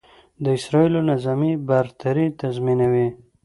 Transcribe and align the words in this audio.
د 0.43 0.45
اسرائیلو 0.57 0.99
نظامي 1.11 1.51
برتري 1.67 2.25
تضیمنوي. 2.41 3.07